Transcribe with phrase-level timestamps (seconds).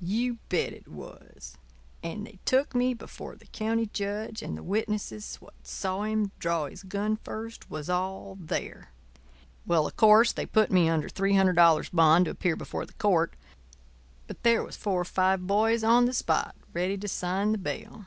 [0.00, 1.58] "You bet it was.
[2.00, 6.66] And they took me before the county judge; and the witnesses what saw him draw
[6.66, 8.92] his gun first was all there.
[9.66, 13.34] Well, of course, they put me under $300 bond to appear before the court,
[14.28, 18.06] but there was four or five boys on the spot ready to sign the bail.